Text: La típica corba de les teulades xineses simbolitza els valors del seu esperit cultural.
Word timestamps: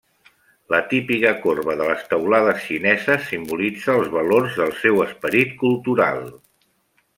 La 0.73 0.77
típica 0.93 1.33
corba 1.43 1.75
de 1.81 1.89
les 1.89 2.01
teulades 2.13 2.65
xineses 2.69 3.29
simbolitza 3.33 3.93
els 4.01 4.09
valors 4.17 4.59
del 4.63 4.75
seu 4.81 5.05
esperit 5.07 5.57
cultural. 5.63 6.27